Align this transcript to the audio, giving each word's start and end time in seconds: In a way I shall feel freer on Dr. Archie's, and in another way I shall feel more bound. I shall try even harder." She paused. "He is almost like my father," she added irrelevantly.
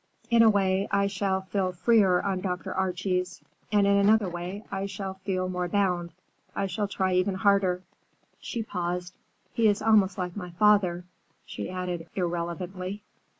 In 0.31 0.41
a 0.41 0.49
way 0.49 0.87
I 0.89 1.05
shall 1.05 1.41
feel 1.41 1.71
freer 1.73 2.21
on 2.23 2.41
Dr. 2.41 2.73
Archie's, 2.73 3.39
and 3.71 3.85
in 3.85 3.97
another 3.97 4.27
way 4.27 4.63
I 4.71 4.87
shall 4.87 5.13
feel 5.13 5.47
more 5.47 5.67
bound. 5.67 6.11
I 6.55 6.65
shall 6.65 6.87
try 6.87 7.13
even 7.13 7.35
harder." 7.35 7.83
She 8.39 8.63
paused. 8.63 9.13
"He 9.53 9.67
is 9.67 9.79
almost 9.79 10.17
like 10.17 10.35
my 10.35 10.49
father," 10.49 11.05
she 11.45 11.69
added 11.69 12.09
irrelevantly. 12.15 13.03